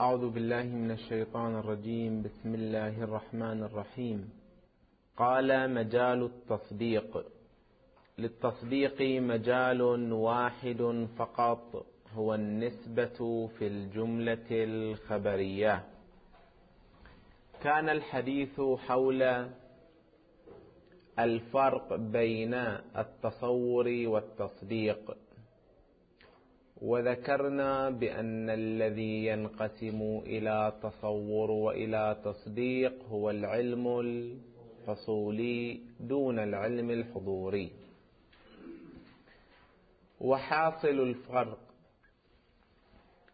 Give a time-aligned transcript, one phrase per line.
[0.00, 2.22] أعوذ بالله من الشيطان الرجيم.
[2.22, 4.30] بسم الله الرحمن الرحيم.
[5.16, 7.24] قال مجال التصديق.
[8.18, 15.84] للتصديق مجال واحد فقط هو النسبة في الجملة الخبرية.
[17.62, 19.48] كان الحديث حول
[21.18, 22.54] الفرق بين
[22.96, 25.25] التصور والتصديق.
[26.82, 37.72] وذكرنا بأن الذي ينقسم إلى تصور وإلى تصديق هو العلم الحصولي دون العلم الحضوري.
[40.20, 41.58] وحاصل الفرق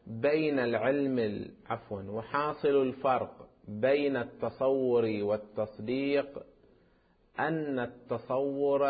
[0.06, 6.42] بين العلم عفوا وحاصل الفرق بين التصور والتصديق
[7.38, 8.88] أن التصور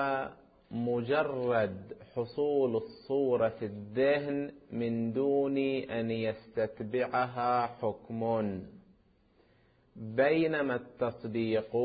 [0.70, 5.58] مجرد حصول الصورة في الذهن من دون
[5.90, 8.62] أن يستتبعها حكم.
[9.96, 11.76] بينما التصديق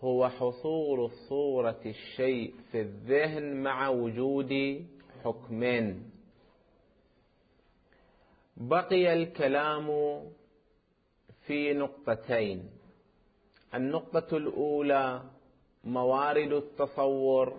[0.00, 4.84] هو حصول الصورة الشيء في الذهن مع وجود
[5.24, 5.94] حكم.
[8.56, 9.86] بقي الكلام
[11.46, 12.70] في نقطتين.
[13.74, 15.22] النقطة الأولى
[15.84, 17.56] موارد التصور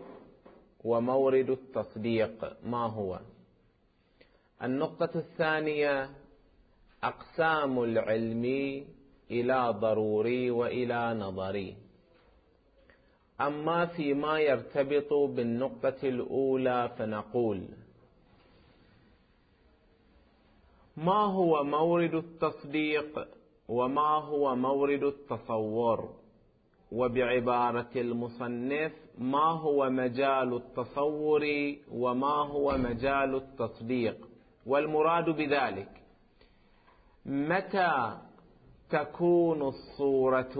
[0.83, 3.19] ومورد التصديق ما هو؟
[4.63, 6.09] النقطة الثانية
[7.03, 8.45] أقسام العلم
[9.31, 11.75] إلى ضروري وإلى نظري.
[13.41, 17.67] أما فيما يرتبط بالنقطة الأولى فنقول
[20.97, 23.27] ما هو مورد التصديق
[23.67, 26.18] وما هو مورد التصور؟
[26.91, 31.45] وبعبارة المصنف ما هو مجال التصور
[31.91, 34.27] وما هو مجال التصديق؟
[34.65, 35.89] والمراد بذلك
[37.25, 38.17] متى
[38.89, 40.55] تكون الصورة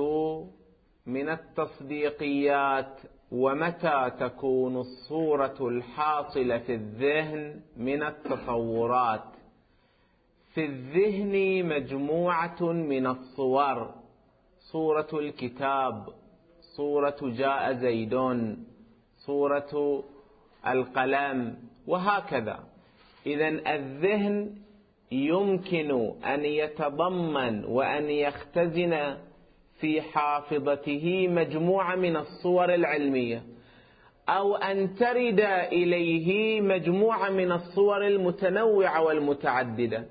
[1.06, 3.00] من التصديقيات؟
[3.32, 9.24] ومتى تكون الصورة الحاصلة في الذهن من التصورات؟
[10.54, 13.94] في الذهن مجموعة من الصور
[14.60, 16.19] صورة الكتاب
[16.80, 18.58] صورة جاء زيدون
[19.18, 20.04] صورة
[20.68, 21.58] القلم
[21.88, 22.60] وهكذا.
[23.26, 24.56] إذا الذهن
[25.12, 25.92] يمكن
[26.26, 29.18] أن يتضمن وأن يختزن
[29.80, 33.44] في حافظته مجموعة من الصور العلمية
[34.30, 35.40] أو أن ترد
[35.72, 40.06] إليه مجموعة من الصور المتنوعة والمتعددة.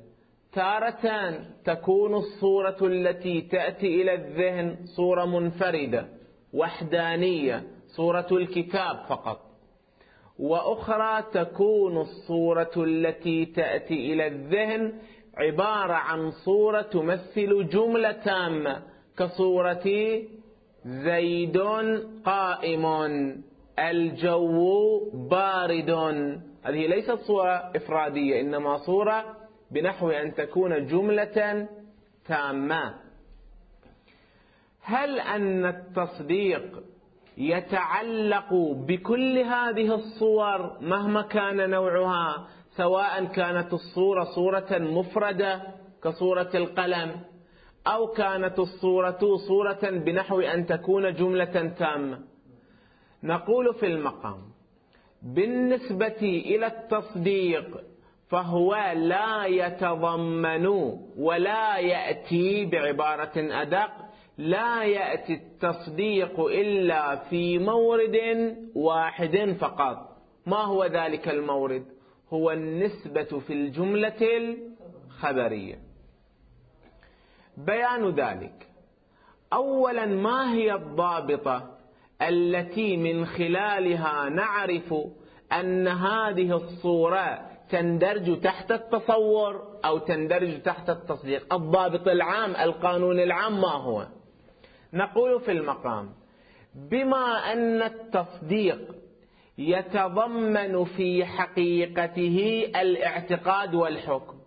[0.53, 1.35] تارة
[1.65, 6.18] تكون الصورة التي تأتي إلى الذهن صورة منفردة.
[6.55, 9.41] وحدانية صورة الكتاب فقط.
[10.39, 14.93] وأخرى تكون الصورة التي تأتي إلى الذهن
[15.37, 18.83] عبارة عن صورة تمثل جملة تامة
[19.19, 19.85] كصورة
[20.85, 21.59] زيد
[22.25, 22.87] قائم
[23.79, 25.91] الجو بارد.
[26.63, 29.37] هذه ليست صورة إفرادية إنما صورة
[29.71, 31.69] بنحو أن تكون جملة
[32.27, 33.08] تامة.
[34.89, 36.83] هل أن التصديق
[37.39, 38.55] يتعلق
[38.89, 45.63] بكل هذه الصور مهما كان نوعها سواء كانت الصورة صورة مفردة
[46.05, 47.21] كصورة القلم
[47.87, 52.21] أو كانت الصورة صورة بنحو أن تكون جملة تامة
[53.23, 54.41] نقول في المقام
[55.23, 57.81] بالنسبة إلى التصديق
[58.29, 60.67] فهو لا يتضمن
[61.19, 64.08] ولا يأتي بعبارة أدق
[64.39, 68.17] لا يأتي التصديق إلا في مورد
[68.75, 70.17] واحد فقط.
[70.47, 71.85] ما هو ذلك المورد؟
[72.33, 75.79] هو النسبة في الجملة الخبرية.
[77.57, 78.69] بيان ذلك.
[79.53, 81.79] أولا ما هي الضابطة
[82.23, 84.95] التي من خلالها نعرف
[85.53, 93.73] أن هذه الصورة تندرج تحت التصور أو تندرج تحت التصديق؟ الضابط العام القانون العام ما
[93.73, 94.07] هو؟
[94.93, 96.11] نقول في المقام
[96.75, 98.95] بما أن التصديق
[99.59, 104.39] يتضمن في حقيقته الاعتقاد والحكم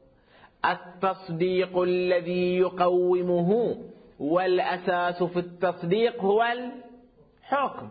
[0.66, 3.78] التصديق الذي يقومه
[4.20, 7.90] والأساس في التصديق هو الحكم.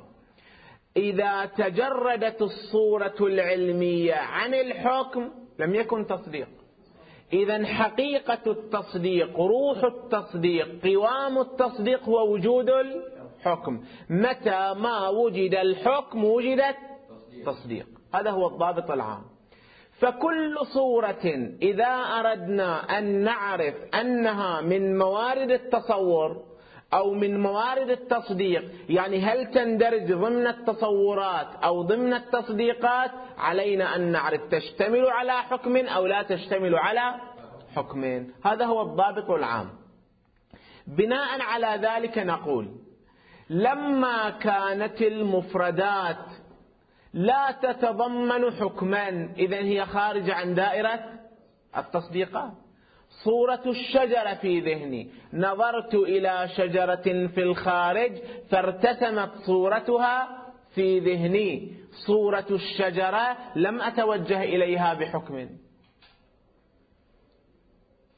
[0.96, 6.48] إذا تجردت الصورة العلمية عن الحكم لم يكن تصديق.
[7.32, 13.84] إذا حقيقة التصديق روح التصديق قوام التصديق هو وجود الحكم.
[14.10, 16.76] متى ما وجد الحكم وجدت
[17.46, 17.86] تصديق.
[18.14, 19.22] هذا هو الضابط العام.
[20.00, 26.42] فكل صورة إذا أردنا أن نعرف أنها من موارد التصور
[26.94, 28.70] أو من موارد التصديق.
[28.88, 34.40] يعني هل تندرج ضمن التصورات أو ضمن التصديقات؟ علينا أن نعرف.
[34.50, 37.14] تشتمل على حكم أو لا تشتمل على
[37.76, 38.26] حكم.
[38.44, 39.70] هذا هو الضابط العام.
[40.86, 42.68] بناء على ذلك نقول
[43.50, 46.26] لما كانت المفردات
[47.12, 51.00] لا تتضمن حكما إذا هي خارجة عن دائرة
[51.76, 52.52] التصديقات.
[53.24, 55.10] صورة الشجرة في ذهني.
[55.32, 58.12] نظرت إلى شجرة في الخارج
[58.50, 60.28] فارتسمت صورتها
[60.74, 61.74] في ذهني.
[62.06, 65.48] صورة الشجرة لم أتوجه إليها بحكم.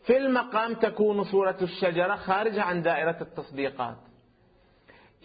[0.04, 3.96] في المقام تكون صورة الشجرة خارجة عن دائرة التصديقات.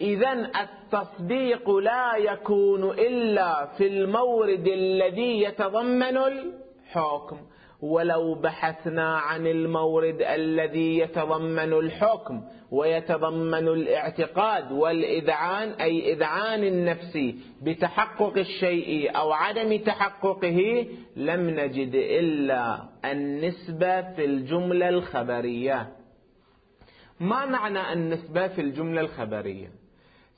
[0.00, 7.40] إذا التصديق لا يكون إلا في المورد الذي يتضمن الحكم.
[7.82, 17.18] ولو بحثنا عن المورد الذي يتضمن الحكم ويتضمن الاعتقاد والإذعان أي إذعان النفس
[17.62, 20.86] بتحقق الشيء أو عدم تحققه
[21.16, 25.88] لم نجد إلا النسبة في الجملة الخبرية.
[27.20, 29.68] ما معنى النسبة في الجملة الخبرية؟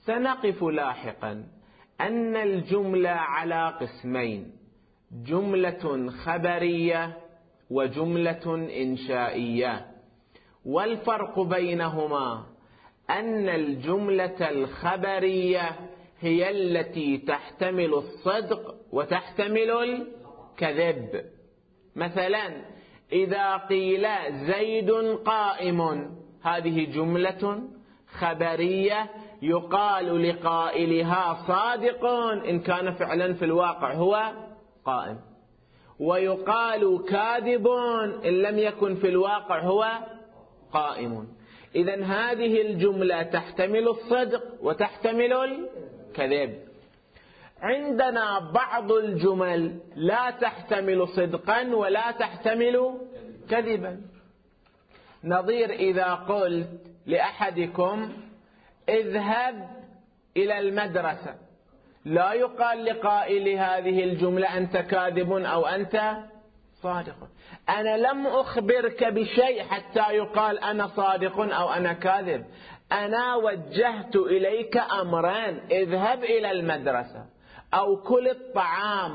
[0.07, 1.45] سنقف لاحقا
[2.01, 4.53] أن الجملة على قسمين.
[5.13, 7.17] جملة خبرية
[7.71, 9.87] وجملة إنشائية.
[10.65, 12.47] والفرق بينهما
[13.11, 15.71] أن الجملة الخبرية
[16.21, 21.25] هي التي تحتمل الصدق وتحتمل الكذب.
[21.97, 22.65] مثلا
[23.13, 24.07] إذا قيل
[24.47, 24.91] زيد
[25.25, 26.11] قائم
[26.43, 27.63] هذه جملة
[28.19, 29.11] خبرية
[29.43, 32.05] يقال لقائلها صادق
[32.49, 34.33] إن كان فعلا في الواقع هو
[34.85, 35.30] قائم.
[36.01, 37.69] ويقال كاذب
[38.25, 39.99] إن لم يكن في الواقع هو
[40.73, 41.29] قائم.
[41.75, 46.59] إذا هذه الجملة تحتمل الصدق وتحتمل الكذب.
[47.63, 52.99] عندنا بعض الجمل لا تحتمل صدقا ولا تحتمل
[53.51, 54.01] كذبا.
[55.25, 56.69] نظير إذا قلت
[57.07, 58.13] لأحدكم
[58.89, 59.69] اذهب
[60.37, 61.50] إلى المدرسة.
[62.05, 66.13] لا يقال لقائل هذه الجملة أنت كاذب أو أنت
[66.83, 67.17] صادق.
[67.69, 72.45] أنا لم أخبرك بشيء حتى يقال أنا صادق أو أنا كاذب.
[72.93, 75.61] أنا وجهت إليك أمران.
[75.71, 77.25] اذهب إلى المدرسة
[77.75, 79.13] أو كل الطعام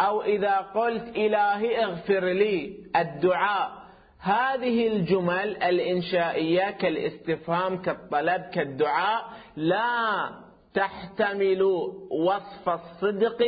[0.00, 3.82] أو إذا قلت إلهي اغفر لي الدعاء.
[4.18, 9.24] هذه الجمل الإنشائية كالاستفهام كالطلب كالدعاء.
[9.56, 10.30] لا
[10.74, 11.62] تحتمل
[12.10, 13.42] وصف الصدق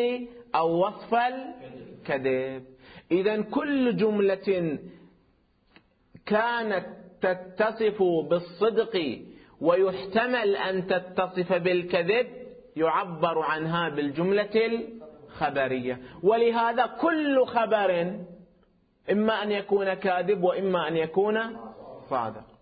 [0.54, 2.64] أو وصف الكذب.
[3.10, 4.78] إذا كل جملة
[6.26, 6.86] كانت
[7.20, 9.20] تتصف بالصدق
[9.60, 12.26] ويحتمل أن تتصف بالكذب
[12.76, 16.00] يعبر عنها بالجملة الخبرية.
[16.22, 18.20] ولهذا كل خبر
[19.10, 21.56] إما أن يكون كاذب وإما أن يكون
[22.10, 22.53] صادق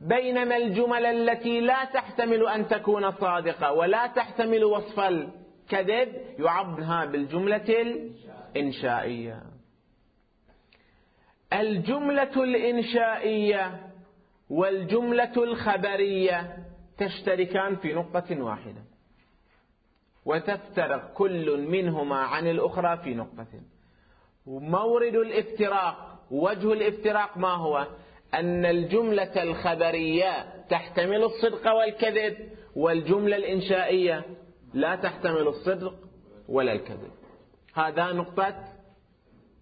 [0.00, 6.08] بينما الجمل التي لا تحتمل أن تكون صادقة ولا تحتمل وصف الكذب
[6.38, 7.82] يعبرها بالجملة
[8.56, 9.42] الإنشائية.
[11.52, 13.90] الجملة الإنشائية
[14.50, 16.56] والجملة الخبرية
[16.98, 18.82] تشتركان في نقطة واحدة.
[20.24, 23.46] وتفترق كل منهما عن الأخرى في نقطة.
[24.46, 27.86] مورد الافتراق وجه الافتراق ما هو؟
[28.34, 32.36] أن الجملة الخبرية تحتمل الصدق والكذب
[32.76, 34.24] والجملة الإنشائية
[34.74, 35.94] لا تحتمل الصدق
[36.48, 37.10] ولا الكذب.
[37.74, 38.54] هذا نقطة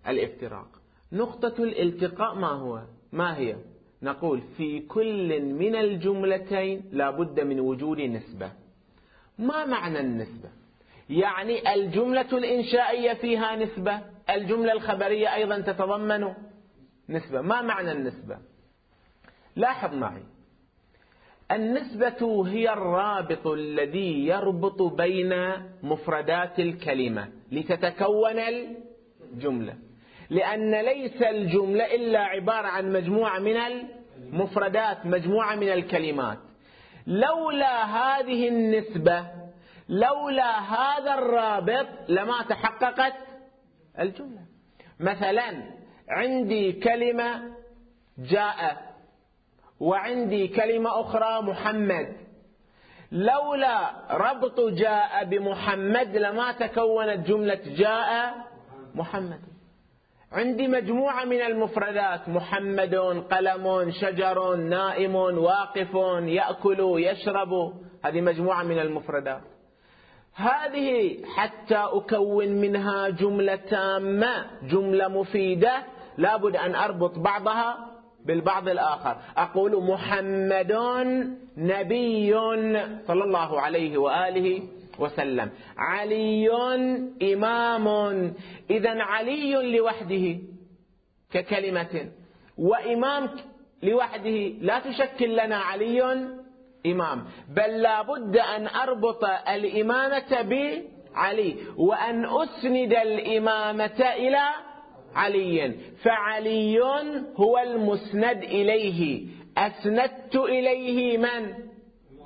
[0.08, 0.68] الافتراق.
[1.12, 2.82] نقطة الالتقاء ما هو؟
[3.12, 3.56] ما هي؟
[4.02, 8.52] نقول في كل من الجملتين لا بد من وجود نسبة.
[9.38, 10.48] ما معنى النسبة؟
[11.10, 16.34] يعني الجملة الإنشائية فيها نسبة الجملة الخبرية أيضا تتضمن
[17.08, 17.40] نسبة.
[17.40, 18.38] ما معنى النسبة؟
[19.56, 20.22] لاحظ معي.
[21.52, 29.74] النسبة هي الرابط الذي يربط بين مفردات الكلمة لتتكون الجملة.
[30.30, 36.38] لأن ليس الجملة إلا عبارة عن مجموعة من المفردات مجموعة من الكلمات.
[37.06, 39.26] لولا هذه النسبة
[39.88, 43.14] لولا هذا الرابط لما تحققت
[43.98, 44.40] الجملة.
[45.00, 45.62] مثلا
[46.08, 47.56] عندي كلمة
[48.18, 48.95] جاء.
[49.80, 52.16] وعندي كلمة أخرى محمد.
[53.12, 58.34] لولا ربط جاء بمحمد لما تكونت جملة جاء
[58.94, 59.40] محمد.
[60.32, 62.94] عندي مجموعة من المفردات محمد
[63.30, 67.72] قلم شجر نائم واقف يأكل يشرب.
[68.04, 69.40] هذه مجموعة من المفردات.
[70.34, 75.82] هذه حتى أكون منها جملة تامة جملة مفيدة
[76.18, 77.95] لابد أن أربط بعضها.
[78.26, 79.16] بالبعض الآخر.
[79.36, 80.72] أقول محمد
[81.56, 82.32] نبي
[83.06, 84.62] صلى الله عليه وآله
[84.98, 85.50] وسلم.
[85.78, 86.50] علي
[87.22, 87.86] إمام.
[88.70, 90.38] إذا علي لوحده
[91.32, 92.10] ككلمة.
[92.58, 93.28] وإمام
[93.82, 96.28] لوحده لا تشكل لنا علي
[96.86, 97.24] إمام.
[97.48, 101.56] بل لابد أن أربط الإمامة بعلي.
[101.76, 104.65] وأن أسند الإمامة إلى
[105.16, 106.80] علي فعلي
[107.36, 109.26] هو المسند إليه.
[109.58, 111.54] أسندت إليه من؟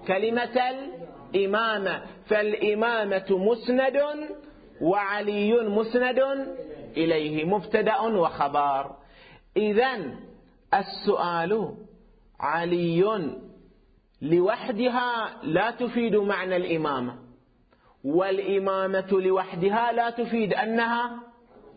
[0.07, 0.59] كلمة
[1.35, 2.03] الإمامة.
[2.27, 3.97] فالإمامة مسند
[4.81, 6.21] وعلي مسند
[6.97, 7.45] إليه.
[7.45, 8.91] مبتدأ وخبر.
[9.57, 9.99] إذا
[10.75, 11.75] السؤال
[12.41, 13.31] علي
[14.23, 17.15] لوحدها لا تفيد معنى الإمامة
[18.05, 21.30] والإمامة لوحدها لا تفيد أنها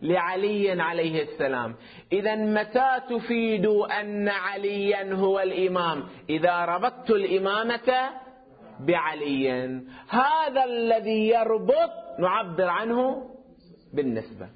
[0.04, 1.74] لعلي عليه السلام.
[2.12, 8.10] إذا متى تفيد أن عليا هو الإمام؟ إذا ربطت الإمامة
[8.80, 9.50] بعلي.
[10.08, 13.30] هذا الذي يربط نعبر عنه
[13.94, 14.48] بالنسبة.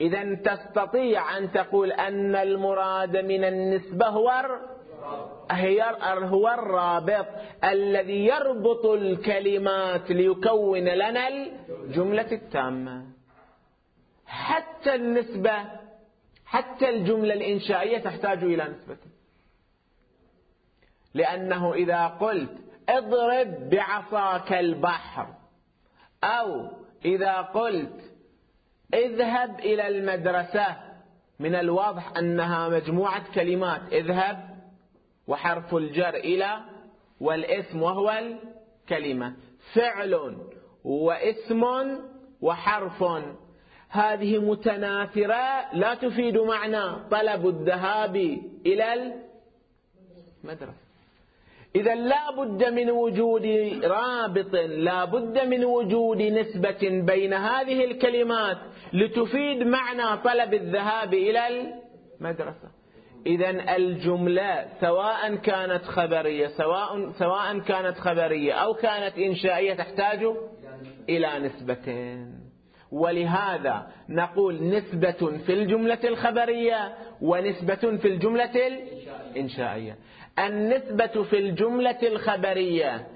[0.00, 4.30] إذا تستطيع أن تقول أن المراد من النسبة هو
[6.24, 7.26] هو الرابط
[7.64, 13.11] الذي يربط الكلمات ليكون لنا الجملة التامة.
[14.32, 15.52] حتى النسبة
[16.44, 18.96] حتى الجملة الإنشائية تحتاج إلى نسبة.
[21.14, 22.58] لأنه إذا قلت
[22.88, 25.34] اضرب بعصاك البحر
[26.24, 26.70] أو
[27.04, 28.12] إذا قلت
[28.94, 30.76] اذهب إلى المدرسة
[31.38, 34.58] من الواضح أنها مجموعة كلمات اذهب
[35.26, 36.60] وحرف الجر إلى
[37.20, 39.36] والاسم وهو الكلمة.
[39.74, 40.36] فعل
[40.84, 41.62] واسم
[42.40, 43.04] وحرف
[43.92, 48.16] هذه متناثرة لا تفيد معنى طلب الذهاب
[48.66, 49.12] إلى
[50.44, 50.82] المدرسة.
[51.76, 53.46] إذا لا بد من وجود
[53.84, 58.58] رابط لا بد من وجود نسبة بين هذه الكلمات
[58.92, 61.72] لتفيد معنى طلب الذهاب إلى
[62.20, 62.68] المدرسة.
[63.26, 70.24] إذا الجملة سواء كانت خبرية سواء سواء كانت خبرية أو كانت إنشائية تحتاج
[71.08, 72.51] إلى نسبتين
[72.92, 79.96] ولهذا نقول نسبة في الجملة الخبرية ونسبة في الجملة الإنشائية.
[80.38, 83.06] النسبة في الجملة الخبرية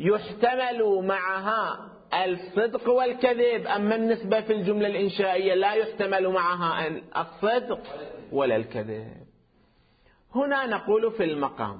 [0.00, 1.90] يحتمل معها
[2.24, 7.80] الصدق والكذب أما النسبة في الجملة الإنشائية لا يحتمل معها الصدق
[8.32, 9.06] ولا الكذب.
[10.34, 11.78] هنا نقول في المقام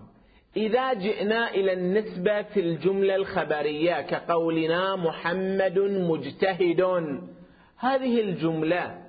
[0.56, 6.80] إذا جئنا إلى النسبة في الجملة الخبرية كقولنا محمد مجتهد.
[7.78, 9.02] هذه الجملة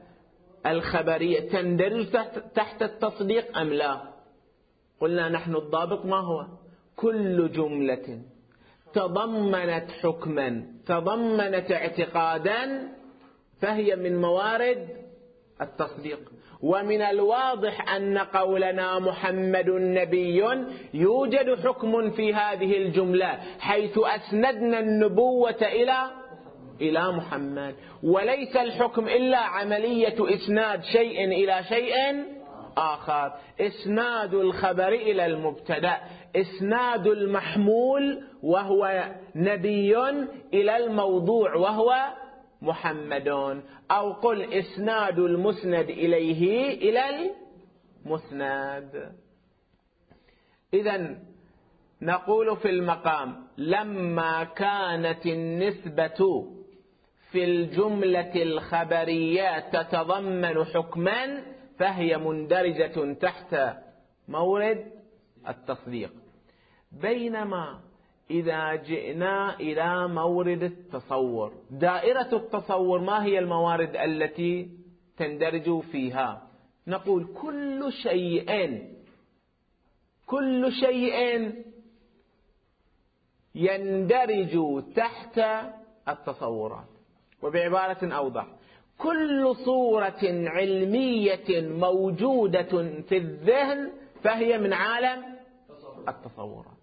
[0.66, 2.08] الخبرية تندرج
[2.56, 4.02] تحت التصديق أم لا؟
[5.02, 6.46] قلنا نحن الضابط ما هو؟
[6.96, 8.22] كل جملة
[8.94, 12.88] تضمنت حكما تضمنت اعتقادا
[13.62, 14.88] فهي من موارد
[15.62, 16.20] التصديق.
[16.62, 20.44] ومن الواضح أن قولنا محمد نبي
[20.94, 26.27] يوجد حكم في هذه الجملة حيث أسندنا النبوة إلى
[26.82, 27.76] إلى محمد.
[28.04, 31.96] وليس الحكم إلا عملية إسناد شيء إلى شيء
[32.78, 33.34] آخر.
[33.62, 35.98] إسناد الخبر إلى المبتدأ.
[36.36, 40.00] إسناد المحمول وهو نبي
[40.54, 41.96] إلى الموضوع وهو
[42.62, 43.28] محمد.
[43.92, 47.32] أو قل إسناد المسند إليه إلى
[48.06, 49.12] المسند.
[50.74, 51.18] إذا
[52.02, 56.48] نقول في المقام لما كانت النسبة
[57.32, 61.44] في الجملة الخبرية تتضمن حكما
[61.80, 63.56] فهي مندرجة تحت
[64.28, 64.92] مورد
[65.48, 66.14] التصديق.
[66.92, 67.80] بينما
[68.32, 74.70] إذا جئنا إلى مورد التصور دائرة التصور ما هي الموارد التي
[75.18, 76.48] تندرج فيها؟
[76.88, 78.82] نقول كل شيء
[80.26, 81.52] كل شيء
[83.56, 85.42] يندرج تحت
[86.10, 86.97] التصورات.
[87.42, 88.48] وبعبارة أوضح.
[88.98, 93.92] كل صورة علمية موجودة في الذهن
[94.24, 95.24] فهي من عالم
[96.08, 96.78] التصورات.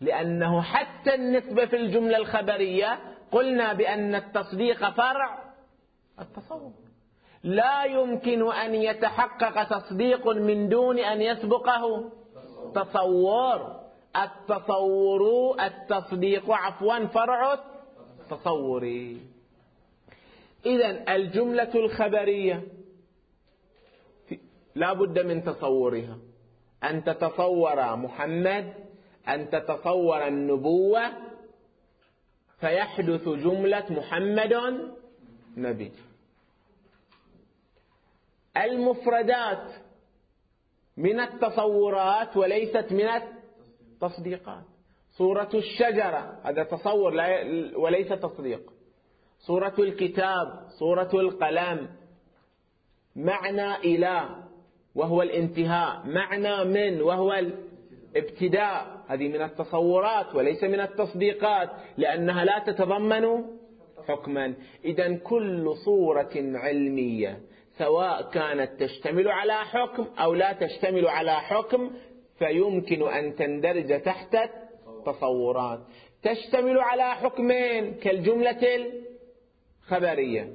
[0.00, 2.98] لأنه حتى النسبة في الجملة الخبرية
[3.32, 5.38] قلنا بأن التصديق فرع
[6.20, 6.72] التصور.
[7.42, 12.10] لا يمكن أن يتحقق تصديق من دون أن يسبقه
[12.74, 13.78] تصور.
[14.16, 17.58] التصور التصديق عفوا فرع
[18.20, 19.14] التصور.
[20.66, 22.62] إذا الجملة الخبرية
[24.74, 26.18] لا بد من تصورها.
[26.84, 28.74] أن تتصور محمد
[29.28, 31.12] أن تتصور النبوة
[32.60, 34.54] فيحدث جملة محمد
[35.56, 35.92] نبي.
[38.56, 39.72] المفردات
[40.96, 44.64] من التصورات وليست من التصديقات.
[45.10, 47.12] صورة الشجرة هذا تصور
[47.76, 48.77] وليس تصديق.
[49.38, 50.46] صورة الكتاب
[50.78, 51.88] صورة القلم.
[53.16, 54.28] معنى إله
[54.94, 56.06] وهو الانتهاء.
[56.06, 57.32] معنى من وهو
[58.14, 58.98] الابتداء.
[59.08, 63.44] هذه من التصورات وليس من التصديقات لأنها لا تتضمن
[64.08, 64.54] حكما.
[64.84, 67.40] إذا كل صورة علمية
[67.78, 71.90] سواء كانت تشتمل على حكم أو لا تشتمل على حكم
[72.38, 74.36] فيمكن أن تندرج تحت
[75.06, 75.80] تصورات
[76.22, 78.86] تشتمل على حكمين كالجملة
[79.92, 80.48] الخبرية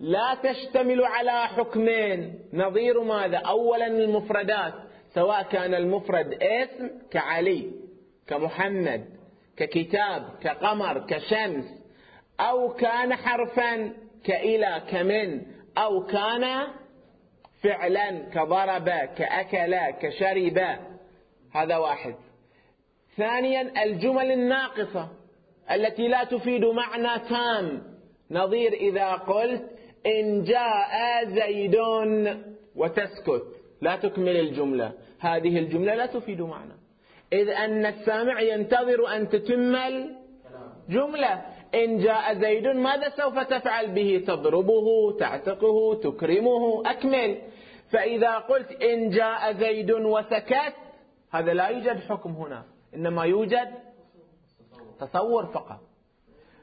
[0.00, 2.38] لا تشتمل على حكمين.
[2.52, 4.74] نظير ماذا؟ أولا المفردات
[5.14, 7.70] سواء كان المفرد اسم كعلي
[8.26, 9.04] كمحمد
[9.56, 11.64] ككتاب كقمر كشمس
[12.40, 13.92] أو كان حرفا
[14.24, 15.42] كإلى كمن
[15.78, 16.66] أو كان
[17.62, 20.58] فعلا كضرب كأكل كشرب.
[21.52, 22.14] هذا واحد.
[23.16, 25.08] ثانيا الجمل الناقصة
[25.70, 27.91] التي لا تفيد معنى تام.
[28.32, 29.62] نظير إذا قلت
[30.06, 31.76] إن جاء زيد.
[32.76, 33.42] وتسكت.
[33.80, 34.92] لا تكمل الجملة.
[35.20, 36.72] هذه الجملة لا تفيد معنى
[37.32, 41.42] إذ أن السامع ينتظر أن تتم الجملة
[41.74, 46.82] إن جاء زيد ماذا سوف تفعل به؟ تضربه تعتقه تكرمه.
[46.86, 47.38] أكمل.
[47.90, 50.74] فإذا قلت إن جاء زيد وسكت
[51.30, 52.64] هذا لا يوجد حكم هنا.
[52.94, 53.68] إنما يوجد
[55.00, 55.80] تصور فقط.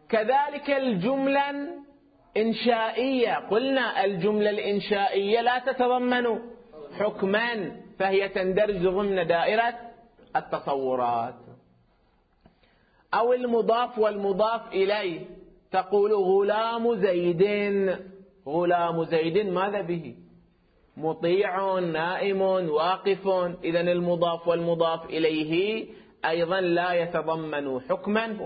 [0.10, 1.67] كذلك الجملة
[2.38, 6.39] إنشائية قلنا الجملة الإنشائية لا تتضمن
[7.00, 9.74] حكما فهي تندرج ضمن دائرة
[10.36, 11.36] التصورات.
[13.13, 15.19] أو المضاف والمضاف إليه.
[15.72, 17.43] تقول غلام زيد.
[18.48, 20.15] غلام زيد ماذا به؟
[20.98, 23.28] مطيع نائم واقف.
[23.63, 25.86] إذا المضاف والمضاف إليه
[26.25, 28.38] أيضا لا يتضمن حكما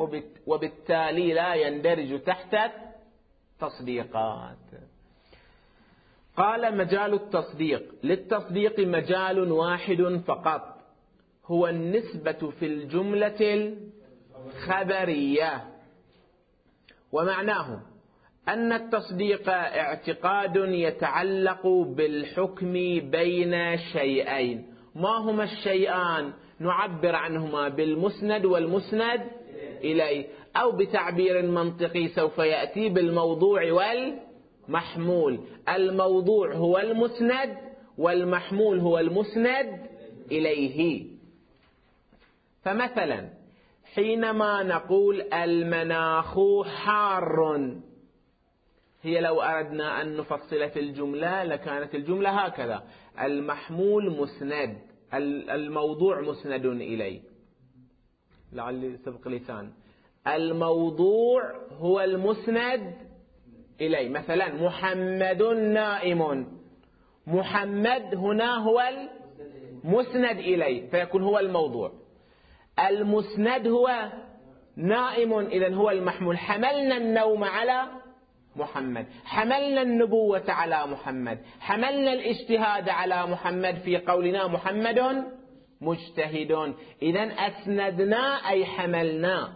[0.47, 2.55] وبالتالي لا يندرج تحت
[3.59, 4.57] تصديقات
[6.37, 7.83] قال مجال التصديق.
[8.03, 10.77] للتصديق مجال واحد فقط.
[11.45, 13.73] هو النسبة في الجملة
[14.45, 15.63] الخبرية.
[17.11, 17.81] ومعناه
[18.47, 22.73] أن التصديق اعتقاد يتعلق بالحكم
[23.09, 24.73] بين شيئين.
[24.95, 29.21] ما هما الشيئان؟ نعبر عنهما بالمسند والمسند
[29.83, 30.27] إليه.
[30.55, 35.39] أو بتعبير منطقي سوف يأتي بالموضوع والمحمول.
[35.69, 37.57] الموضوع هو المسند
[37.97, 39.79] والمحمول هو المسند
[40.31, 41.05] إليه.
[42.63, 43.29] فمثلا
[43.95, 47.71] حينما نقول المناخ حار
[49.03, 52.83] هي لو أردنا أن نفصل في الجملة لكانت الجملة هكذا.
[53.21, 54.77] المحمول مسند.
[55.13, 57.21] الموضوع مسند إليه
[58.53, 59.71] لعلي سبق لسان.
[60.27, 62.93] الموضوع هو المسند
[63.81, 66.47] إليه مثلا محمد نائم.
[67.27, 68.81] محمد هنا هو
[69.83, 71.91] المسند إليه فيكون هو الموضوع.
[72.89, 74.11] المسند هو
[74.75, 76.37] نائم إذا هو المحمول.
[76.37, 78.02] حملنا النوم على
[78.55, 79.05] محمد.
[79.25, 81.39] حملنا النبوة على محمد.
[81.59, 85.23] حملنا الاجتهاد على محمد في قولنا محمد
[85.81, 86.73] مجتهد.
[87.01, 89.53] إذا أسندنا أي حملنا.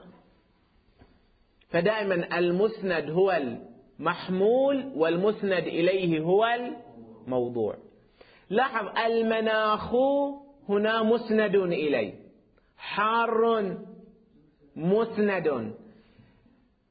[1.69, 3.31] فدائما المسند هو
[3.99, 6.45] المحمول والمسند إليه هو
[7.25, 7.75] الموضوع.
[8.49, 9.95] لاحظ المناخ
[10.69, 12.13] هنا مسند إليه.
[12.77, 13.75] حار
[14.75, 15.73] مسند.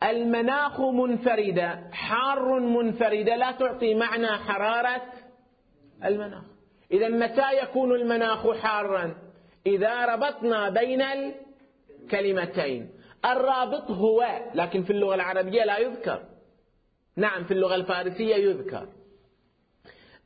[0.02, 5.02] المناخ منفردة حار منفردة لا تعطي معنى حرارة
[6.04, 6.44] المناخ.
[6.92, 9.14] إذا متى يكون المناخ حارا؟
[9.66, 12.90] إذا ربطنا بين الكلمتين.
[13.24, 16.22] الرابط هو لكن في اللغة العربية لا يذكر.
[17.16, 18.88] نعم في اللغة الفارسية يذكر.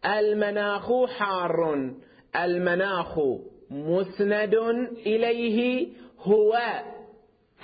[0.04, 1.90] المناخ حار.
[2.36, 3.18] المناخ
[3.70, 4.54] مسند
[5.06, 6.58] إليه هو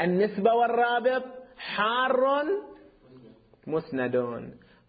[0.00, 1.35] النسبة والرابط.
[1.56, 2.44] حار
[3.66, 4.16] مسند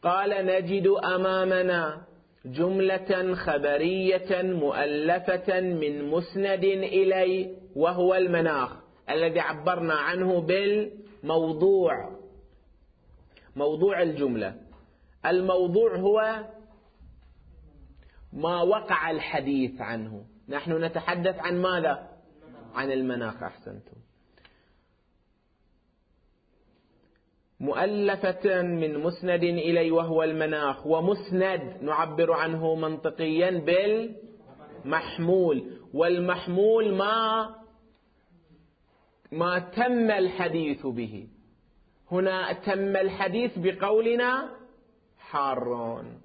[0.03, 2.01] قال نجد أمامنا
[2.45, 12.17] جملة خبرية مؤلفة من مسند إلي وهو المناخ الذي عبرنا عنه بالموضوع.
[13.55, 14.55] موضوع الجملة.
[15.25, 16.45] الموضوع هو
[18.33, 20.25] ما وقع الحديث عنه.
[20.49, 22.09] نحن نتحدث عن ماذا؟
[22.73, 23.43] عن المناخ.
[23.43, 24.06] أحسنتم.
[27.59, 33.49] مؤلفة من مسند إلي وهو المناخ ومسند نعبر عنه منطقيا
[34.85, 35.71] بالمحمول.
[35.93, 37.55] والمحمول ما
[39.31, 41.27] ما تم الحديث به.
[42.11, 44.49] هنا تم الحديث بقولنا
[45.19, 46.21] حارون.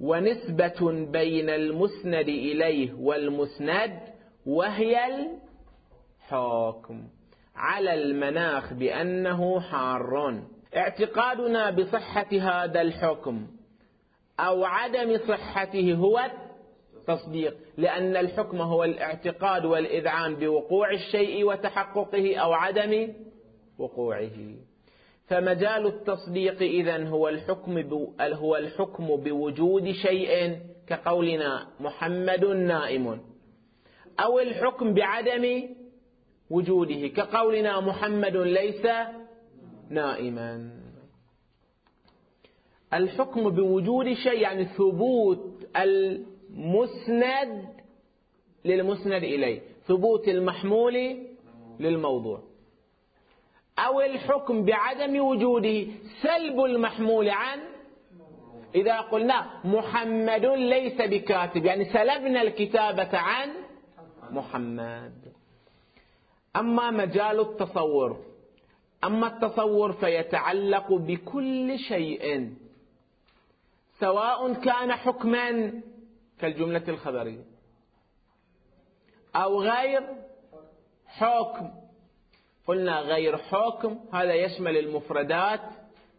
[0.00, 4.00] ونسبة بين المسند إليه والمسند
[4.46, 5.06] وهي
[6.30, 7.15] الحكم.
[7.56, 10.42] على المناخ بأنه حار
[10.76, 13.46] اعتقادنا بصحة هذا الحكم
[14.40, 16.30] أو عدم صحته هو
[16.94, 23.12] التصديق لأن الحكم هو الاعتقاد والإذعان بوقوع الشيء وتحققه أو عدم
[23.78, 24.54] وقوعه.
[25.26, 27.78] فمجال التصديق إذن هو الحكم
[28.20, 33.20] هو الحكم بوجود شيء كقولنا محمد نائم
[34.20, 35.68] أو الحكم بعدم
[36.50, 37.06] وجوده.
[37.08, 38.86] كقولنا محمد ليس
[39.90, 40.70] نائما.
[42.94, 47.68] الحكم بوجود شيء يعني ثبوت المسند
[48.64, 51.16] للمسند إليه ثبوت المحمول
[51.80, 52.42] للموضوع.
[53.78, 55.86] أو الحكم بعدم وجوده
[56.22, 57.58] سلب المحمول عن
[58.74, 63.48] إذا قلنا محمد ليس بكاتب يعني سلبنا الكتابة عن
[64.30, 65.25] محمد.
[66.56, 68.24] أما مجال التصور
[69.04, 72.54] أما التصور فيتعلق بكل شيء.
[74.00, 75.72] سواء كان حكما
[76.40, 77.44] كالجملة الخبرية
[79.36, 80.02] أو غير
[81.06, 81.70] حكم.
[82.66, 85.60] قلنا غير حكم هذا يشمل المفردات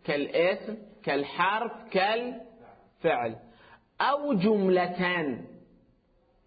[0.03, 3.35] كالاسم كالحرف كالفعل.
[4.01, 5.45] أو جملتان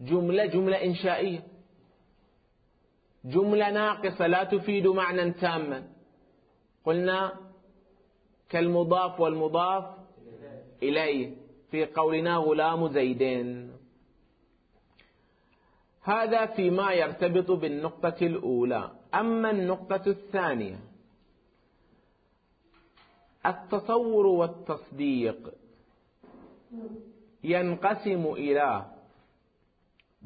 [0.01, 1.50] جملة جملة إنشائية.
[3.25, 5.89] جملة ناقصة لا تفيد معنى تاما.
[6.85, 7.33] قلنا
[8.49, 9.85] كالمضاف والمضاف
[10.83, 11.35] إليه.
[11.71, 13.73] في قولنا غلام زيدين.
[16.03, 18.91] هذا فيما يرتبط بالنقطة الأولى.
[19.15, 20.79] أما النقطة الثانية
[23.47, 25.55] التصور والتصديق
[27.45, 28.87] ينقسم إلى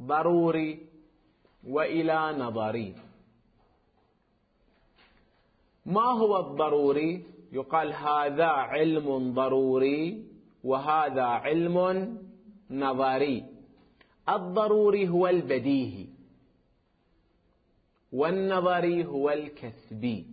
[0.01, 0.87] ضروري
[1.69, 2.95] وإلى نظري.
[5.87, 7.23] ما هو الضروري؟
[7.53, 10.25] يقال هذا علم ضروري
[10.65, 12.19] وهذا علم
[12.71, 13.45] نظري.
[14.29, 16.07] الضروري هو البديهي
[18.13, 20.27] والنظري هو الكسبي.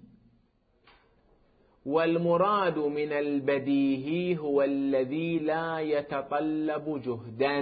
[1.86, 7.62] والمراد من البديهي هو الذي لا يتطلب جهدا.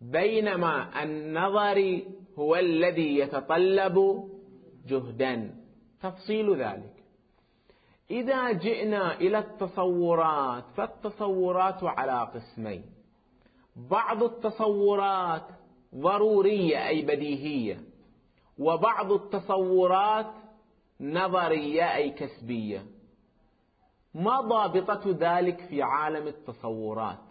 [0.00, 2.02] بينما النظر
[2.38, 4.24] هو الذي يتطلب
[4.86, 5.54] جهدا.
[6.02, 6.94] تفصيل ذلك.
[8.10, 12.82] إذا جئنا إلى التصورات فالتصورات على قسمين.
[13.76, 15.46] بعض التصورات
[15.94, 17.80] ضرورية أي بديهية.
[18.58, 20.32] وبعض التصورات
[21.00, 22.86] نظرية أي كسبية.
[24.14, 27.27] ما ضابطة ذلك في عالم التصورات؟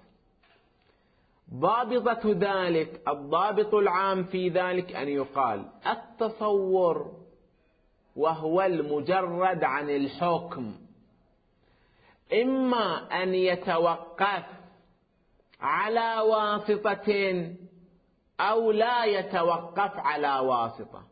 [1.54, 7.12] ضابطة ذلك الضابط العام في ذلك أن يقال التصور
[8.16, 10.76] وهو المجرد عن الحكم.
[12.34, 14.44] إما أن يتوقف
[15.62, 17.46] على واسطة
[18.40, 21.04] أو لا يتوقف على واسطة.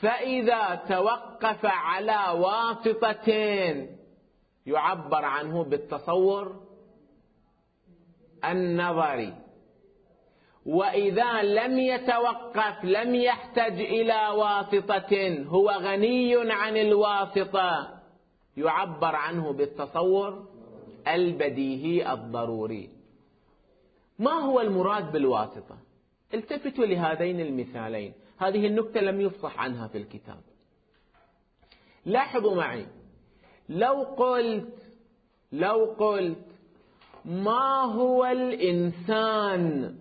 [0.00, 3.32] فإذا توقف على واسطة
[4.66, 6.65] يعبر عنه بالتصور
[8.44, 9.34] النظري
[10.66, 17.96] وإذا لم يتوقف لم يحتج إلى واسطة هو غني عن الواسطة.
[18.56, 20.48] يعبر عنه بالتصور
[21.08, 22.90] البديهي الضروري.
[24.18, 25.78] ما هو المراد بالواسطة؟
[26.34, 28.12] التفتوا لهذين المثالين.
[28.38, 30.40] هذه النكتة لم يفصح عنها في الكتاب.
[32.04, 32.86] لاحظوا معي.
[33.68, 34.78] لو قلت
[35.52, 36.55] لو قلت
[37.26, 39.94] ما هو الإنسان؟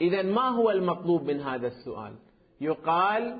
[0.00, 2.14] إذا ما هو المطلوب من هذا السؤال؟
[2.60, 3.36] يقال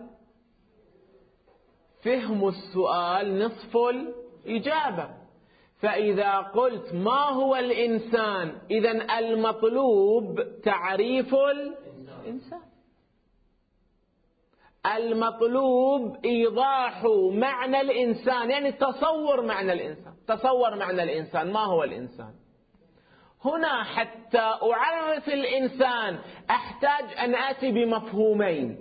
[2.02, 5.08] فهم السؤال نصف الإجابة.
[5.80, 12.62] فإذا قلت ما هو الإنسان إذا المطلوب تعريف الإنسان.
[14.96, 21.52] المطلوب إيضاح معنى الإنسان يعني تصور معنى الإنسان تصور معنى الإنسان.
[21.52, 22.43] ما هو الإنسان؟
[23.44, 26.18] هنا حتى أعرف الإنسان
[26.50, 28.80] أحتاج أن آتي بمفهومين.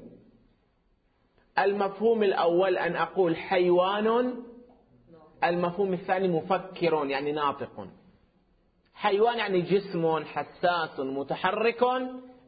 [1.59, 4.35] المفهوم الأول أن أقول حيوان
[5.43, 7.87] المفهوم الثاني مفكر يعني ناطق.
[8.93, 11.83] حيوان يعني جسم حساس متحرك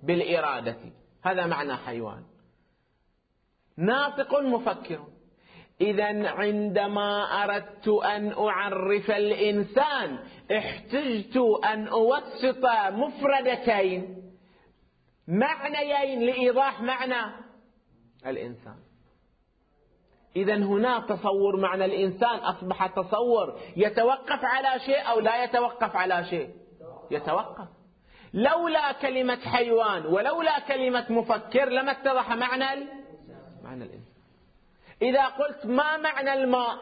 [0.04, 0.78] بالإرادة.
[1.22, 2.24] هذا معنى حيوان.
[3.78, 5.15] ناطق مفكر.
[5.82, 10.20] إذا عندما أردت أن أعرف الإنسان
[10.58, 14.32] احتجت أن أوسط مفردتين
[15.28, 17.36] معنيين لإيضاح معنى
[18.26, 18.76] الإنسان.
[20.36, 26.50] إذا هنا تصور معنى الإنسان أصبح تصور يتوقف على شيء أو لا يتوقف على شيء.
[27.12, 27.68] يتوقف.
[28.34, 32.86] لولا كلمة حيوان ولولا كلمة مفكر لما اتضح معنى
[33.64, 34.15] معنى الإنسان.
[35.02, 36.78] إذا قلت ما معنى الماء؟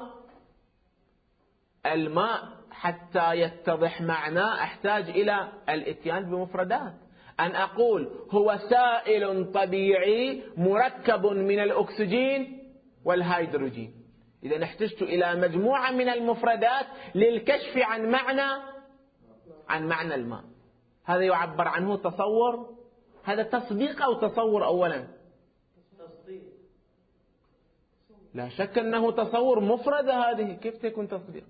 [1.86, 6.93] الماء حتى يتضح معناه أحتاج إلى الإتيان بمفردات.
[7.39, 12.63] أن أقول هو سائل طبيعي مركب من الأكسجين
[13.06, 13.93] والهيدروجين.
[14.43, 18.63] إذا احتجت إلى مجموعة من المفردات للكشف عن معنى
[19.69, 20.43] عن معنى الماء.
[21.06, 22.76] هذا يعبر عنه تصور
[23.23, 25.08] هذا تصديق أو تصور أولا
[25.99, 26.43] تصديق
[28.34, 30.54] لا شك أنه تصور مفردة هذه.
[30.54, 31.46] كيف تكون تصديق؟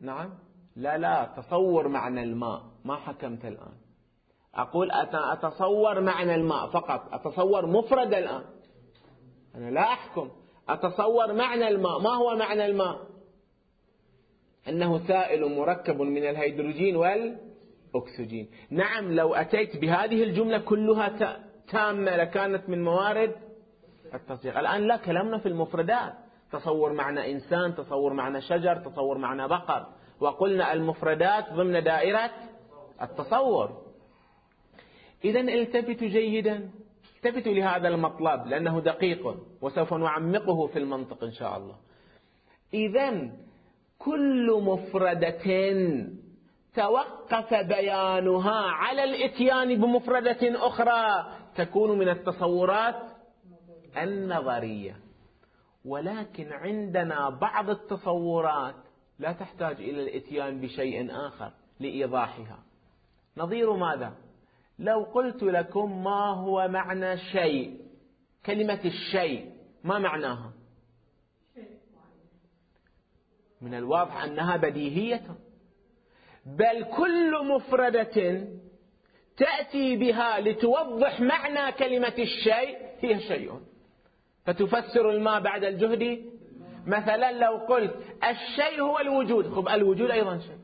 [0.00, 0.34] نعم.
[0.76, 2.62] لا لا تصور معنى الماء.
[2.84, 3.72] ما حكمت الآن.
[4.54, 7.14] أقول أتصور معنى الماء فقط.
[7.14, 8.44] أتصور مفرد الآن.
[9.54, 10.30] أنا لا أحكم.
[10.68, 12.00] أتصور معنى الماء.
[12.00, 13.06] ما هو معنى الماء؟
[14.68, 18.50] أنه سائل مركب من الهيدروجين والأكسجين.
[18.70, 23.45] نعم لو أتيت بهذه الجملة كلها تامة لكانت من موارد
[24.14, 24.58] التصديق.
[24.58, 26.14] الآن لا كلامنا في المفردات.
[26.52, 29.86] تصور معنى إنسان تصور معنى شجر تصور معنى بقر.
[30.20, 32.30] وقلنا المفردات ضمن دائرة
[33.02, 33.82] التصور.
[35.24, 36.70] إذا التفتوا جيدا.
[37.16, 41.76] التفتوا لهذا المطلب لأنه دقيق وسوف نعمقه في المنطق إن شاء الله.
[42.74, 43.30] إذا
[43.98, 45.46] كل مفردة
[46.74, 52.94] توقف بيانها على الإتيان بمفردة أخرى تكون من التصورات
[53.96, 54.96] النظرية.
[55.84, 58.74] ولكن عندنا بعض التصورات
[59.18, 62.58] لا تحتاج إلى الإتيان بشيء آخر لإيضاحها.
[63.36, 64.14] نظير ماذا؟
[64.78, 67.80] لو قلت لكم ما هو معنى شيء
[68.46, 69.52] كلمة الشيء
[69.84, 70.52] ما معناها؟
[73.60, 75.36] من الواضح أنها بديهية.
[76.46, 78.46] بل كل مفردة
[79.36, 83.60] تأتي بها لتوضح معنى كلمة الشيء هي شيء.
[84.46, 86.24] فتفسر الماء بعد الجهد؟
[86.86, 89.54] مثلا لو قلت الشيء هو الوجود.
[89.54, 90.58] خب الوجود أيضا شيء.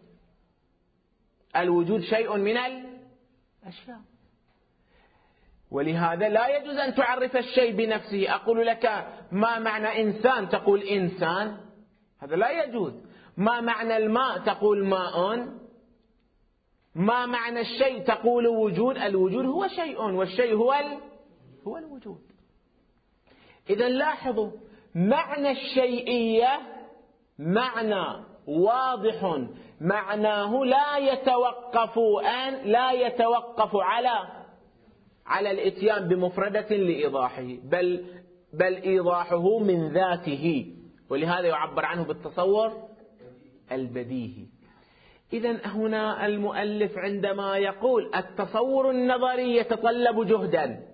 [1.57, 4.01] الوجود شيء من الأشياء
[5.71, 8.35] ولهذا لا يجوز أن تعرف الشيء بنفسه.
[8.35, 11.57] أقول لك ما معنى إنسان؟ تقول إنسان.
[12.19, 12.93] هذا لا يجوز.
[13.37, 15.49] ما معنى الماء؟ تقول ماء.
[16.95, 18.97] ما معنى الشيء؟ تقول وجود.
[18.97, 20.75] الوجود هو شيء والشيء هو
[21.67, 22.32] هو الوجود.
[23.71, 24.51] إذا لاحظوا
[24.95, 26.61] معنى الشيئية
[27.39, 29.39] معنى واضح.
[29.81, 34.29] معناه لا يتوقف أن لا يتوقف على
[35.27, 38.05] على الإتيان بمفردة لإيضاحه بل
[38.53, 40.75] بل إيضاحه من ذاته.
[41.11, 42.73] ولهذا يعبر عنه بالتصور
[43.73, 44.47] البديهي.
[45.33, 50.92] إذا هنا المؤلف عندما يقول التصور النظري يتطلب جهدا.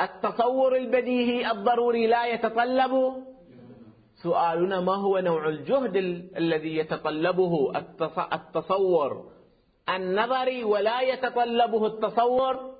[0.00, 3.24] التصور البديهي الضروري لا يتطلب.
[4.22, 5.96] سؤالنا ما هو نوع الجهد
[6.36, 7.72] الذي يتطلبه
[8.32, 9.30] التصور؟
[9.88, 12.74] النظري ولا يتطلبه التصور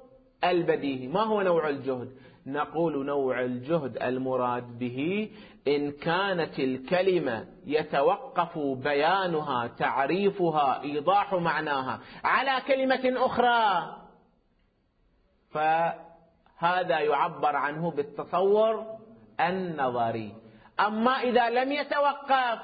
[0.44, 1.08] البديهي.
[1.08, 2.12] ما هو نوع الجهد؟
[2.46, 5.30] نقول نوع الجهد المراد به
[5.68, 13.96] إن كانت الكلمة يتوقف بيانها تعريفها إيضاح معناها على كلمة أخرى.
[16.60, 18.86] فهذا يعبر عنه بالتصور
[19.40, 20.34] النظري.
[20.80, 22.58] أما إذا لم يتوقف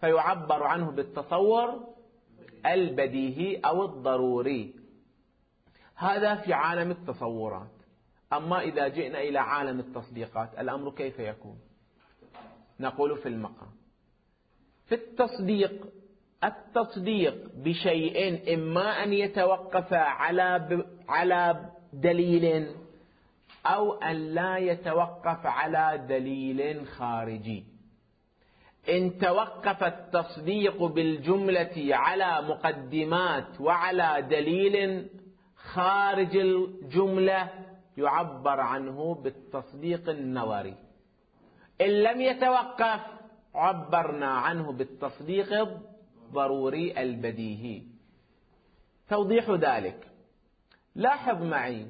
[0.00, 1.94] فيعبر عنه بالتصور
[2.66, 4.74] البديهي أو الضروري.
[5.94, 7.76] هذا في عالم التصورات.
[8.32, 11.58] أما إذا جئنا إلى عالم التصديقات الأمر كيف يكون؟
[12.80, 13.70] نقول في المقام.
[14.86, 15.86] في التصديق
[16.44, 22.74] التصديق بشيء إما أن يتوقف على على دليل
[23.74, 27.64] أو أن لا يتوقف على دليل خارجي.
[28.88, 35.06] إن توقف التصديق بالجملة على مقدمات وعلى دليل
[35.56, 37.50] خارج الجملة
[37.96, 40.74] يعبر عنه بالتصديق النظري
[41.80, 43.00] إن لم يتوقف
[43.54, 47.82] عبرنا عنه بالتصديق الضروري البديهي.
[49.08, 50.08] توضيح ذلك.
[50.94, 51.86] لاحظ معي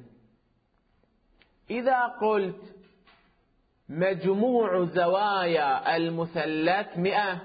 [1.69, 2.75] إذا قلت
[3.89, 7.41] مجموع زوايا المثلث مئة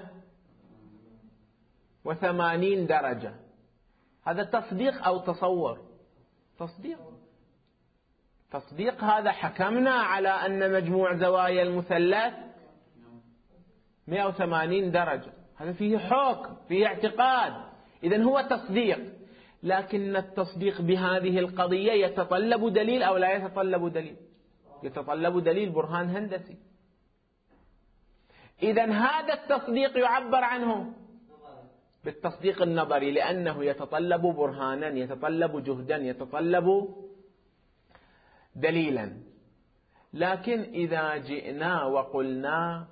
[2.05, 3.33] وثمانين درجة
[4.25, 5.79] هذا تصديق أو تصور؟
[6.59, 6.99] تصديق.
[8.51, 12.33] تصديق هذا حكمنا على أن مجموع زوايا المثلث
[14.07, 15.33] 180 درجة.
[15.55, 17.53] هذا فيه حكم فيه اعتقاد.
[18.03, 18.99] إذا هو تصديق.
[19.63, 24.15] لكن التصديق بهذه القضية يتطلب دليل أو لا يتطلب دليل؟
[24.83, 26.57] يتطلب دليل برهان هندسي.
[28.63, 30.93] إذا هذا التصديق يعبر عنه
[32.05, 36.95] بالتصديق النظري لأنه يتطلب برهانا يتطلب جهدا يتطلب
[38.55, 39.13] دليلا.
[40.13, 42.87] لكن إذا جئنا وقلنا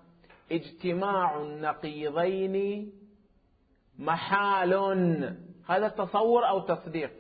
[0.52, 2.92] اجتماع النقيضين
[4.00, 4.74] محال
[5.68, 7.12] هذا تصور أو تصديق؟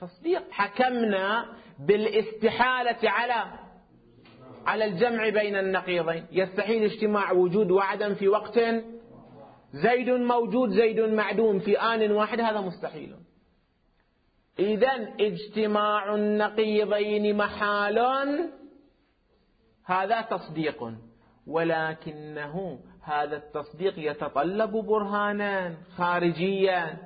[0.00, 0.50] تصديق.
[0.50, 3.58] حكمنا بالاستحالة على
[4.66, 6.26] على الجمع بين النقيضين.
[6.32, 8.60] يستحيل اجتماع وجود وعدم في وقت
[9.72, 12.40] زيد موجود زيد معدوم في آن واحد.
[12.40, 13.16] هذا مستحيل.
[14.58, 17.98] إذا اجتماع النقيضين محال.
[19.84, 20.94] هذا تصديق.
[21.46, 26.96] ولكنه هذا التصديق يتطلب برهانا خارجيا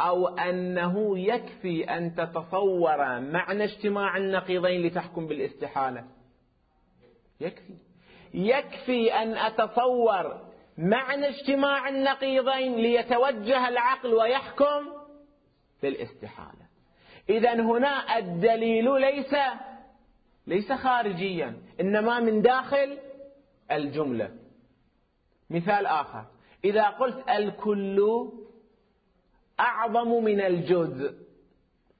[0.00, 6.04] أو أنه يكفي أن تتصور معنى اجتماع النقيضين لتحكم بالاستحالة.
[7.40, 7.74] يكفي.
[8.34, 14.92] يكفي أن أتصور معنى اجتماع النقيضين ليتوجه العقل ويحكم
[15.82, 16.70] بالاستحالة
[17.28, 19.34] إذا هنا الدليل ليس
[20.46, 22.98] ليس خارجيا إنما من داخل
[23.72, 24.30] الجملة.
[25.50, 26.24] مثال آخر.
[26.64, 28.28] إذا قلت الكل
[29.60, 31.14] أعظم من الجزء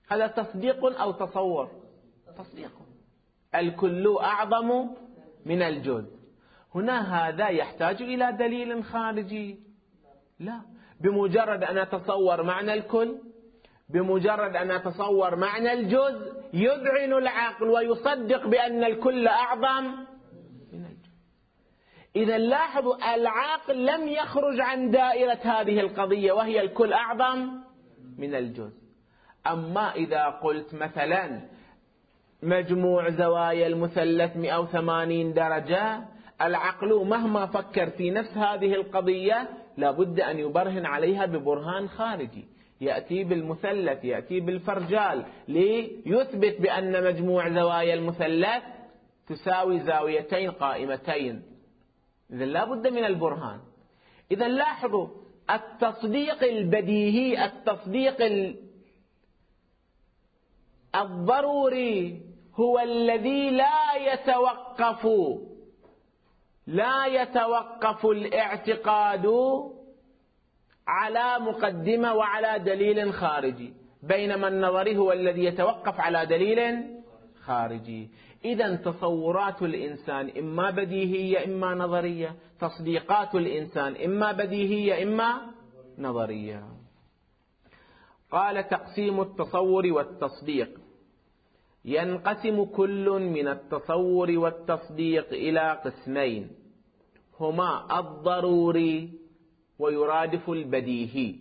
[0.08, 1.70] هذا تصديق أو تصور؟
[2.38, 2.72] تصديق.
[3.54, 4.86] الكل أعظم
[5.46, 6.20] من الجزء.
[6.74, 9.58] هنا هذا يحتاج إلى دليل خارجي.
[10.38, 10.60] لا.
[11.00, 13.18] بمجرد أن أتصور معنى الكل
[13.88, 19.94] بمجرد أن أتصور معنى الجزء يذعن العقل ويصدق بأن الكل أعظم
[22.16, 27.48] إذا لاحظوا العقل لم يخرج عن دائرة هذه القضية وهي الكل أعظم
[28.18, 28.80] من الجزء.
[29.46, 31.40] أما إذا قلت مثلا
[32.42, 36.04] مجموع زوايا المثلث 180 درجة
[36.42, 42.44] العقل مهما فكر في نفس هذه القضية لابد أن يبرهن عليها ببرهان خارجي.
[42.80, 48.62] يأتي بالمثلث يأتي بالفرجال ليثبت بأن مجموع زوايا المثلث
[49.26, 51.49] تساوي زاويتين قائمتين.
[52.32, 53.60] إذا لا بد من البرهان.
[54.30, 55.08] إذا لاحظوا
[55.50, 58.22] التصديق البديهي التصديق
[60.94, 62.22] الضروري
[62.54, 65.08] هو الذي لا يتوقف
[66.66, 69.26] لا يتوقف الاعتقاد
[70.86, 73.74] على مقدمة وعلى دليل خارجي.
[74.02, 76.84] بينما النظري هو الذي يتوقف على دليل
[77.40, 78.10] خارجي.
[78.44, 82.36] إذا تصورات الإنسان إما بديهية إما نظرية.
[82.60, 85.40] تصديقات الإنسان إما بديهية إما
[85.98, 86.64] نظرية.
[88.30, 90.80] قال تقسيم التصور والتصديق.
[91.84, 96.50] ينقسم كل من التصور والتصديق إلى قسمين.
[97.40, 99.10] هما الضروري
[99.78, 101.34] ويرادف البديهي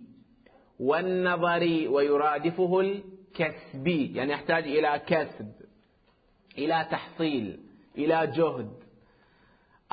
[0.79, 5.58] والنظري ويرادفه الكسبي يعني يحتاج إلى كسب.
[6.57, 7.59] إلى تحصيل
[7.97, 8.71] إلى جهد.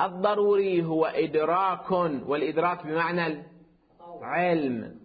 [0.01, 1.91] الضروري هو إدراك
[2.27, 3.43] والإدراك بمعنى
[4.19, 4.99] العلم.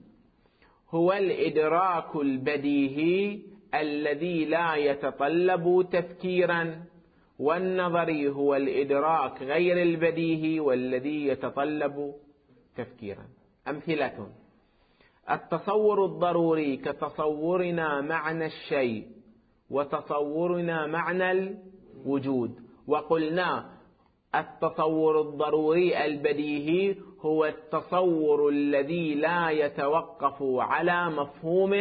[0.90, 3.38] هو الإدراك البديهي
[3.74, 6.84] الذي لا يتطلب تفكيرا
[7.38, 12.14] والنظري هو الإدراك غير البديهي والذي يتطلب
[12.76, 13.24] تفكيرا.
[13.68, 14.28] أمثلة
[15.30, 19.21] التصور الضروري كتصورنا معنى الشيء.
[19.72, 22.60] وتصورنا معنى الوجود.
[22.86, 23.70] وقلنا
[24.34, 31.74] التصور الضروري البديهي هو التصور الذي لا يتوقف على مفهوم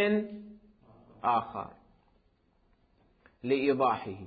[1.23, 1.67] آخر
[3.43, 4.17] لإيضاحه.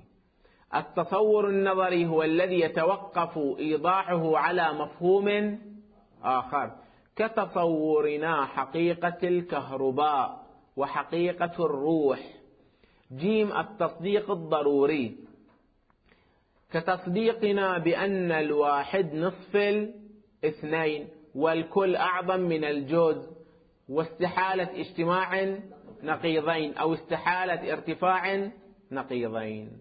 [0.75, 5.59] التصور النظري هو الذي يتوقف إيضاحه على مفهوم
[6.23, 6.71] آخر.
[7.17, 10.47] كتصورنا حقيقة الكهرباء
[10.77, 12.44] وحقيقة الروح.
[13.13, 15.17] جيم التصديق الضروري.
[16.73, 19.57] كتصديقنا بأن الواحد نصف
[20.45, 23.31] الاثنين والكل أعظم من الجزء
[23.89, 25.59] واستحالة اجتماع
[26.03, 28.51] نقيضين أو استحالة ارتفاع
[28.91, 29.79] نقيضين.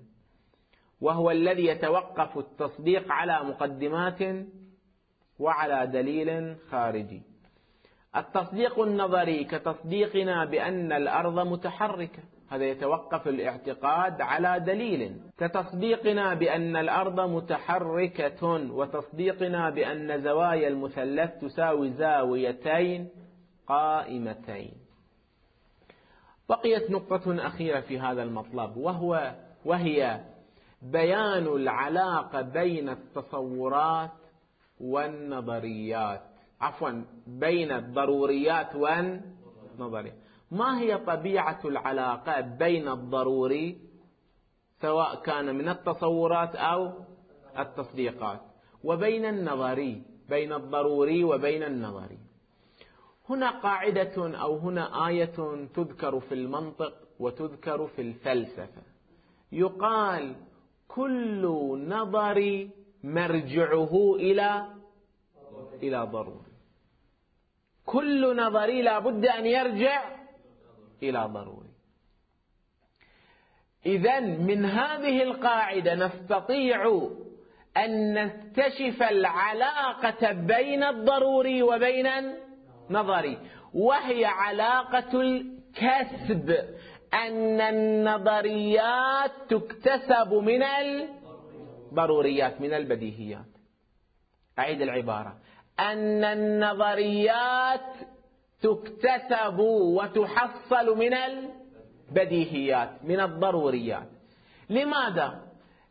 [1.01, 4.19] وهو الذي يتوقف التصديق على مقدمات
[5.39, 7.21] وعلى دليل خارجي.
[8.15, 12.23] التصديق النظري كتصديقنا بأن الأرض متحركة.
[12.53, 23.09] هذا يتوقف الاعتقاد على دليل كتصديقنا بأن الأرض متحركة وتصديقنا بأن زوايا المثلث تساوي زاويتين
[23.67, 24.73] قائمتين.
[26.49, 29.35] بقيت نقطة أخيرة في هذا المطلب وهو
[29.65, 30.21] وهي
[30.81, 34.11] بيان العلاقة بين التصورات
[34.79, 36.21] والنظريات.
[36.61, 40.22] عفوا بين الضروريات والنظريات.
[40.53, 43.77] ما هي طبيعة العلاقة بين الضروري
[44.81, 46.91] سواء كان من التصورات أو
[47.59, 48.41] التصديقات
[48.83, 52.19] وبين النظري بين الضروري وبين النظري.
[53.29, 55.35] هنا قاعدة أو هنا آية
[55.75, 58.81] تذكر في المنطق وتذكر في الفلسفة.
[59.51, 60.35] يقال
[60.87, 61.43] كل
[61.87, 62.67] نظر
[63.03, 64.67] مرجعه إلى
[65.83, 66.53] إلى ضروري.
[67.85, 70.22] كل نظري لا بد أن يرجع
[71.09, 71.69] إلى ضروري.
[73.85, 77.09] إذا من هذه القاعدة نستطيع
[77.77, 82.07] أن نكتشف العلاقة بين الضروري وبين
[82.89, 83.37] النظري
[83.73, 86.51] وهي علاقة الكسب
[87.13, 90.63] أن النظريات تكتسب من
[91.91, 93.45] الضروريات من البديهيات.
[94.59, 95.37] أعيد العبارة.
[95.79, 97.95] أن النظريات
[98.63, 104.09] تكتسب وتحصل من البديهيات من الضروريات
[104.69, 105.43] لماذا؟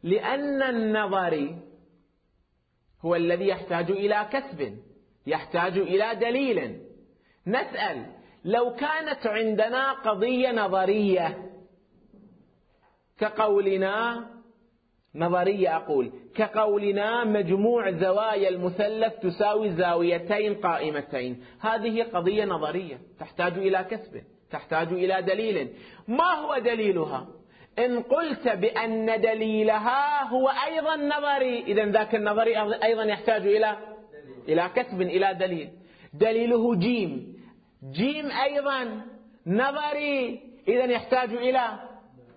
[0.02, 1.58] لأن النظري
[3.04, 4.78] هو الذي يحتاج إلى كسب
[5.26, 6.80] يحتاج إلى دليل
[7.46, 8.06] نسأل
[8.44, 11.50] لو كانت عندنا قضية نظرية
[13.18, 14.26] كقولنا
[15.14, 21.44] نظرية أقول كقولنا مجموع زوايا المثلث تساوي زاويتين قائمتين.
[21.60, 25.68] هذه قضية نظرية تحتاج إلى كسب تحتاج إلى دليل.
[26.08, 27.26] ما هو دليلها؟
[27.78, 33.76] إن قلت بأن دليلها هو أيضا نظري إذا ذاك النظري أيضا يحتاج إلى
[34.48, 35.70] إلى كسب إلى دليل.
[36.14, 37.36] دليله جيم.
[37.92, 39.02] جيم أيضا
[39.46, 41.62] نظري إذا يحتاج إلى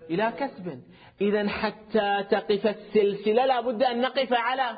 [0.09, 0.81] إلى كسب.
[1.21, 4.77] إذا حتى تقف السلسلة لا بد أن نقف على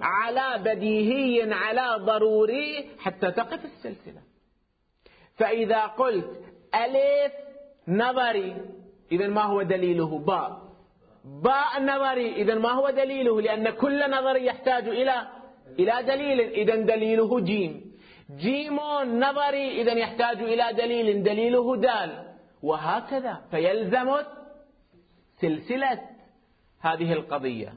[0.00, 4.20] على بديهي على ضروري حتى تقف السلسلة.
[5.36, 6.30] فإذا قلت
[6.74, 7.32] ألف
[7.88, 8.56] نظري
[9.12, 10.62] إذا ما هو دليله؟ باء.
[11.24, 15.28] باء نظري إذا ما هو دليله؟ لأن كل نظري يحتاج إلى
[15.78, 16.40] إلى دليل.
[16.40, 17.92] إذا دليله جيم.
[18.36, 21.22] جيم نظري إذا يحتاج إلى دليل.
[21.22, 22.34] دليله دال.
[22.62, 23.40] وهكذا.
[23.50, 24.16] فيلزم
[25.40, 26.00] سلسلة
[26.80, 27.74] هذه القضية.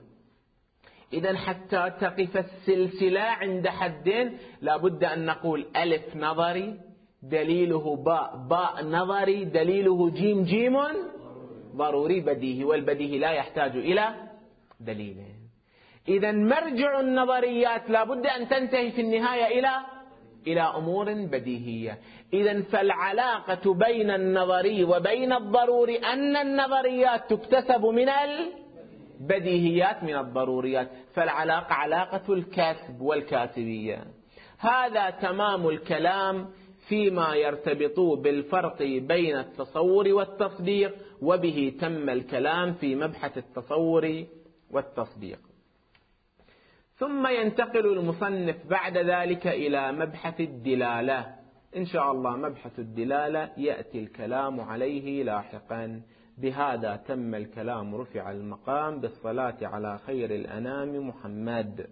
[1.13, 6.79] إذا حتى تقف السلسلة عند حد لابد أن نقول ألف نظري
[7.23, 10.77] دليله باء باء نظري دليله جيم جيم
[11.75, 14.15] ضروري بديهي والبديهي لا يحتاج إلى
[14.79, 15.17] دليل.
[16.07, 19.71] إذا مرجع النظريات لابد أن تنتهي في النهاية إلى
[20.47, 21.97] إلى أمور بديهية.
[22.33, 30.89] إذا فالعلاقة بين النظري وبين الضروري أن النظريات تكتسب من البديهيات من الضروريات.
[31.13, 34.03] فالعلاقة علاقة الكسب والكاسبية
[34.59, 36.49] هذا تمام الكلام
[36.87, 44.25] فيما يرتبط بالفرق بين التصور والتصديق وبه تم الكلام في مبحث التصور
[44.71, 45.48] والتصديق.
[46.99, 51.35] ثم ينتقل المصنف بعد ذلك إلى مبحث الدلالة.
[51.77, 56.01] إن شاء الله مبحث الدلالة يأتي الكلام عليه لاحقا.
[56.37, 58.99] بهذا تم الكلام رفع المقام.
[58.99, 61.87] بالصلاة على خير الأنام محمد.